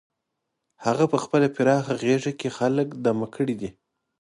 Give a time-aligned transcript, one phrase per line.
[0.85, 3.69] هغه په خپله پراخه غېږه کې خلک دمه کړي دي.